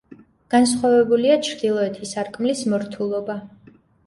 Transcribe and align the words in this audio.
განსხვავებულია 0.53 1.35
ჩრდილოეთი 1.49 2.09
სარკმლის 2.13 2.65
მორთულობა. 2.73 3.39